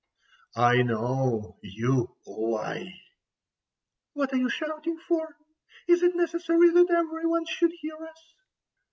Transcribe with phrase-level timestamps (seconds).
[0.55, 3.01] I know you lie!"
[4.13, 5.37] "What are you shouting for?
[5.87, 8.33] Is it necessary that every one should hear us?"